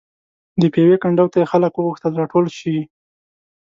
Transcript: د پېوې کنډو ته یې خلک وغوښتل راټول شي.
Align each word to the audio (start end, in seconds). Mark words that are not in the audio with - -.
د 0.61 0.63
پېوې 0.73 0.97
کنډو 1.03 1.25
ته 1.31 1.37
یې 1.41 1.49
خلک 1.51 1.71
وغوښتل 1.75 2.11
راټول 2.21 2.45
شي. 2.57 2.77